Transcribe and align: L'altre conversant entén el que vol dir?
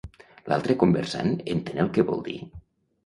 L'altre 0.53 0.75
conversant 0.85 1.29
entén 1.57 1.85
el 1.85 1.93
que 1.99 2.07
vol 2.09 2.25
dir? 2.31 2.39